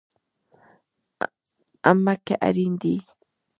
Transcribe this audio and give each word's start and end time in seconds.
امه 1.89 2.15
که 2.25 2.35
اړين 2.47 2.73
دي 2.81 2.95